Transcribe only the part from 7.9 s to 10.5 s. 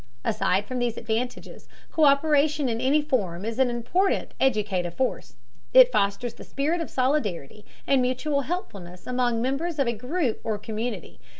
mutual helpfulness among members of a group